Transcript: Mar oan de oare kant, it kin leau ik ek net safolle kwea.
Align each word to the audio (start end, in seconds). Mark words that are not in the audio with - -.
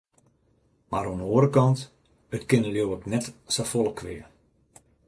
Mar 0.91 1.05
oan 1.09 1.19
de 1.23 1.27
oare 1.35 1.49
kant, 1.57 1.79
it 2.35 2.43
kin 2.49 2.65
leau 2.73 2.89
ik 2.95 2.97
ek 3.01 3.09
net 3.13 3.25
safolle 3.55 3.91
kwea. 3.99 4.25